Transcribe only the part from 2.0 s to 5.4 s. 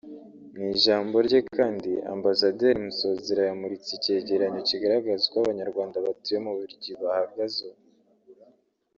Ambasaderi Masozera yamuritse icyegeranyo kigaragaza uko